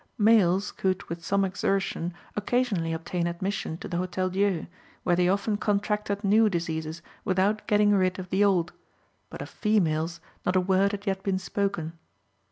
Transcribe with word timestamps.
Males 0.17 0.71
could, 0.71 1.03
with 1.09 1.23
some 1.23 1.45
exertion, 1.45 2.15
occasionally 2.35 2.91
obtain 2.91 3.27
admission 3.27 3.77
to 3.77 3.87
the 3.87 3.97
Hotel 3.97 4.31
Dieu, 4.31 4.65
where 5.03 5.15
they 5.15 5.29
often 5.29 5.57
contracted 5.57 6.23
new 6.23 6.49
diseases 6.49 7.03
without 7.23 7.67
getting 7.67 7.91
rid 7.93 8.17
of 8.17 8.31
the 8.31 8.43
old; 8.43 8.73
but 9.29 9.43
of 9.43 9.49
females, 9.51 10.19
not 10.43 10.55
a 10.55 10.59
word 10.59 10.93
had 10.93 11.05
yet 11.05 11.21
been 11.21 11.37
spoken. 11.37 11.93